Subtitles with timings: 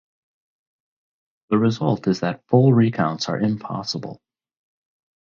[1.51, 4.19] The result is that full recounts are impossible.